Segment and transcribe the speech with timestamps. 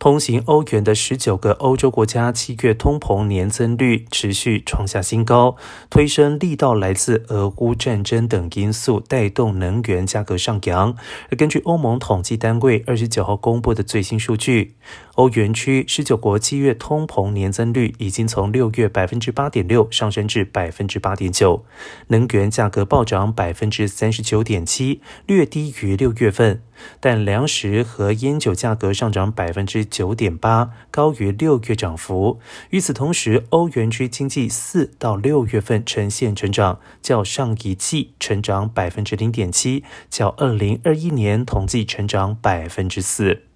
[0.00, 5.56] 通行欧元的十九个欧洲国家七月通膨年增率持续创下新高，
[5.90, 10.96] 推升力道来自俄乌战争等因素带动能源价格上扬。
[11.30, 14.74] 而根据欧盟统计单位二十九号公布的最新数据，
[15.16, 21.66] 欧元区十九国七月通膨年增率已经从六月百分之八点六上升至百分之八点九，
[22.06, 26.62] 能源价格暴涨百分之三十九点七，略低于六月份。
[27.00, 32.40] 但粮食和烟酒价格上涨百分之九点八，高于六月涨幅。
[32.70, 43.49] 与此同时，欧元区经济四到六月份呈现成长，较上一季成长百分之零点七，较二零二一年同季成长百分之四。